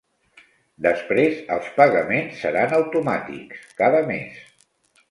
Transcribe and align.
Després 0.85 1.35
els 1.57 1.69
pagaments 1.77 2.41
seran 2.47 2.75
automàtics, 2.81 3.63
cada 3.85 4.07
mes. 4.15 4.47